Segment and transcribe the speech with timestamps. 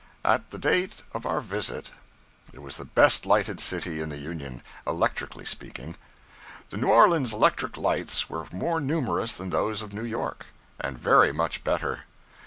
[0.25, 1.91] At the date of our visit,
[2.53, 5.95] it was the best lighted city in the Union, electrically speaking.
[6.71, 10.47] The New Orleans electric lights were more numerous than those of New York,
[10.79, 12.05] and very much better.